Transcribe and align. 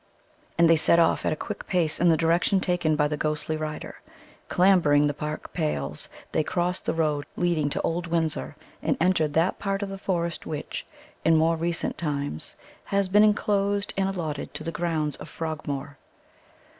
And 0.57 0.67
they 0.67 0.77
set 0.77 0.97
off 0.97 1.27
at 1.27 1.31
a 1.31 1.35
quick 1.35 1.67
pace 1.67 1.99
in 1.99 2.09
the 2.09 2.17
direction 2.17 2.59
taken 2.59 2.95
by 2.95 3.07
the 3.07 3.15
ghostly 3.17 3.55
rider. 3.55 4.01
Clambering 4.49 5.05
the 5.05 5.13
park 5.13 5.53
pales, 5.53 6.09
they 6.31 6.41
crossed 6.43 6.85
the 6.87 6.93
road 6.95 7.27
leading 7.35 7.69
to 7.69 7.81
Old 7.83 8.07
Windsor, 8.07 8.55
and 8.81 8.97
entered 8.99 9.33
that 9.35 9.59
part 9.59 9.83
of 9.83 9.89
the 9.89 9.99
forest 9.99 10.47
which, 10.47 10.87
in 11.23 11.35
more 11.35 11.55
recent 11.55 11.99
times, 11.99 12.55
has 12.85 13.09
been 13.09 13.23
enclosed 13.23 13.93
and 13.95 14.09
allotted 14.09 14.55
to 14.55 14.63
the 14.63 14.71
grounds 14.71 15.17
of 15.17 15.29
Frogmore. 15.29 15.99